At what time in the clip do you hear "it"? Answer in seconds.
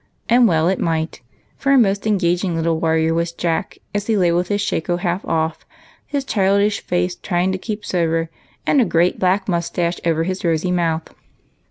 0.67-0.79